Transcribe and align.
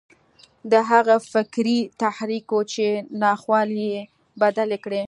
دا 0.71 0.79
هغه 0.91 1.15
فکري 1.31 1.79
تحرک 2.01 2.47
و 2.55 2.59
چې 2.73 2.85
ناخوالې 3.21 3.81
یې 3.93 4.01
بدلې 4.41 4.77
کړې 4.83 4.99